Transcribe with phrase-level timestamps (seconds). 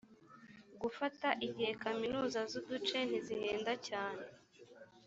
[0.81, 4.25] gufata igihe kaminuza z uduce ntizihenda cyane